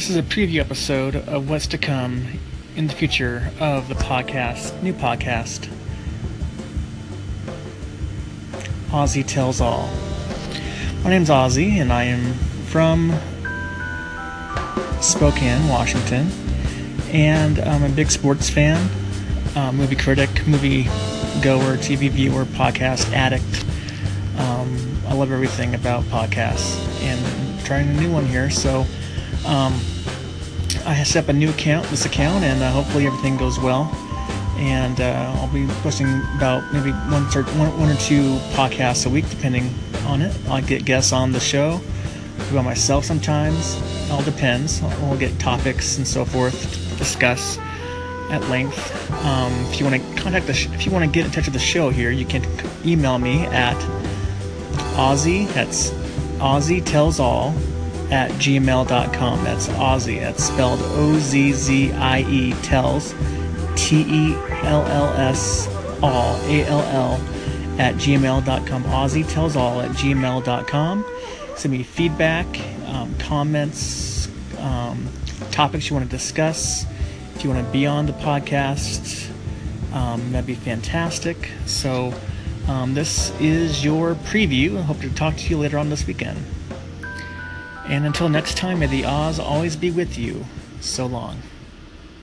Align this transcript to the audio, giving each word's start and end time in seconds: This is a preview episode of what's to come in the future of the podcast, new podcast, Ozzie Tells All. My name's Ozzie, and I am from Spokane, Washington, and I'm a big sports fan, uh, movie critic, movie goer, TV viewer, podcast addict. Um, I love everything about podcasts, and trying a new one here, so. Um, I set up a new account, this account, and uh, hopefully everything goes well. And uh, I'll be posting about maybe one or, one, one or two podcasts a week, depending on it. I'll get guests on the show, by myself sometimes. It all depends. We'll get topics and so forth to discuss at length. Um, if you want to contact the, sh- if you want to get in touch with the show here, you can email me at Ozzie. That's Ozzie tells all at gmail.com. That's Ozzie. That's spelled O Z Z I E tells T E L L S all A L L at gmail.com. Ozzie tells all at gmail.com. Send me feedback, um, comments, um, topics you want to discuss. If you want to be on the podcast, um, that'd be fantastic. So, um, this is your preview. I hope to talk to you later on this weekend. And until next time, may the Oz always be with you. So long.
This 0.00 0.08
is 0.08 0.16
a 0.16 0.22
preview 0.22 0.60
episode 0.60 1.14
of 1.14 1.50
what's 1.50 1.66
to 1.66 1.76
come 1.76 2.26
in 2.74 2.86
the 2.86 2.94
future 2.94 3.50
of 3.60 3.86
the 3.88 3.94
podcast, 3.94 4.82
new 4.82 4.94
podcast, 4.94 5.68
Ozzie 8.90 9.22
Tells 9.22 9.60
All. 9.60 9.90
My 11.04 11.10
name's 11.10 11.28
Ozzie, 11.28 11.78
and 11.78 11.92
I 11.92 12.04
am 12.04 12.32
from 12.68 13.10
Spokane, 15.02 15.68
Washington, 15.68 16.30
and 17.12 17.58
I'm 17.58 17.84
a 17.84 17.90
big 17.90 18.10
sports 18.10 18.48
fan, 18.48 18.88
uh, 19.54 19.70
movie 19.70 19.96
critic, 19.96 20.30
movie 20.46 20.84
goer, 21.42 21.76
TV 21.76 22.08
viewer, 22.08 22.46
podcast 22.46 23.12
addict. 23.12 23.66
Um, 24.38 24.98
I 25.08 25.12
love 25.12 25.30
everything 25.30 25.74
about 25.74 26.04
podcasts, 26.04 26.78
and 27.02 27.66
trying 27.66 27.90
a 27.90 28.00
new 28.00 28.10
one 28.10 28.24
here, 28.24 28.48
so. 28.48 28.86
Um, 29.46 29.74
I 30.86 31.02
set 31.04 31.24
up 31.24 31.30
a 31.30 31.32
new 31.32 31.50
account, 31.50 31.86
this 31.86 32.06
account, 32.06 32.44
and 32.44 32.62
uh, 32.62 32.70
hopefully 32.70 33.06
everything 33.06 33.36
goes 33.36 33.58
well. 33.58 33.84
And 34.56 35.00
uh, 35.00 35.32
I'll 35.36 35.48
be 35.48 35.66
posting 35.82 36.06
about 36.36 36.72
maybe 36.72 36.90
one 36.90 37.24
or, 37.34 37.42
one, 37.58 37.78
one 37.80 37.90
or 37.90 37.96
two 37.96 38.36
podcasts 38.52 39.06
a 39.06 39.08
week, 39.08 39.28
depending 39.30 39.74
on 40.06 40.22
it. 40.22 40.36
I'll 40.48 40.62
get 40.62 40.84
guests 40.84 41.12
on 41.12 41.32
the 41.32 41.40
show, 41.40 41.80
by 42.52 42.62
myself 42.62 43.04
sometimes. 43.04 43.76
It 44.04 44.10
all 44.10 44.22
depends. 44.22 44.82
We'll 45.00 45.18
get 45.18 45.38
topics 45.38 45.96
and 45.98 46.06
so 46.06 46.24
forth 46.24 46.60
to 46.90 46.96
discuss 46.96 47.58
at 48.30 48.42
length. 48.48 49.10
Um, 49.24 49.52
if 49.66 49.80
you 49.80 49.86
want 49.86 50.02
to 50.02 50.22
contact 50.22 50.46
the, 50.46 50.54
sh- 50.54 50.68
if 50.72 50.86
you 50.86 50.92
want 50.92 51.04
to 51.04 51.10
get 51.10 51.26
in 51.26 51.32
touch 51.32 51.46
with 51.46 51.54
the 51.54 51.60
show 51.60 51.90
here, 51.90 52.10
you 52.10 52.24
can 52.24 52.44
email 52.84 53.18
me 53.18 53.46
at 53.46 53.76
Ozzie. 54.96 55.46
That's 55.46 55.92
Ozzie 56.40 56.80
tells 56.80 57.20
all 57.20 57.54
at 58.10 58.30
gmail.com. 58.32 59.44
That's 59.44 59.68
Ozzie. 59.70 60.18
That's 60.18 60.44
spelled 60.44 60.80
O 60.82 61.18
Z 61.18 61.52
Z 61.52 61.92
I 61.92 62.20
E 62.22 62.52
tells 62.62 63.14
T 63.76 64.02
E 64.02 64.34
L 64.62 64.86
L 64.86 65.08
S 65.14 65.68
all 66.02 66.36
A 66.46 66.64
L 66.66 66.80
L 66.80 67.14
at 67.78 67.94
gmail.com. 67.94 68.86
Ozzie 68.86 69.24
tells 69.24 69.56
all 69.56 69.80
at 69.80 69.90
gmail.com. 69.92 71.04
Send 71.56 71.72
me 71.72 71.82
feedback, 71.82 72.46
um, 72.86 73.14
comments, 73.18 74.28
um, 74.58 75.08
topics 75.50 75.88
you 75.88 75.96
want 75.96 76.08
to 76.08 76.16
discuss. 76.16 76.84
If 77.34 77.44
you 77.44 77.50
want 77.50 77.64
to 77.64 77.72
be 77.72 77.86
on 77.86 78.06
the 78.06 78.12
podcast, 78.12 79.30
um, 79.92 80.32
that'd 80.32 80.46
be 80.46 80.54
fantastic. 80.54 81.50
So, 81.66 82.14
um, 82.68 82.94
this 82.94 83.32
is 83.40 83.84
your 83.84 84.14
preview. 84.14 84.78
I 84.78 84.82
hope 84.82 85.00
to 85.00 85.10
talk 85.10 85.36
to 85.36 85.48
you 85.48 85.58
later 85.58 85.78
on 85.78 85.90
this 85.90 86.06
weekend. 86.06 86.38
And 87.90 88.06
until 88.06 88.28
next 88.28 88.56
time, 88.56 88.78
may 88.78 88.86
the 88.86 89.04
Oz 89.04 89.40
always 89.40 89.74
be 89.74 89.90
with 89.90 90.16
you. 90.16 90.46
So 90.80 91.06
long. 91.06 91.42